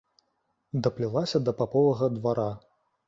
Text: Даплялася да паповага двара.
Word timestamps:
Даплялася 0.87 1.43
да 1.49 1.55
паповага 1.63 2.11
двара. 2.19 2.51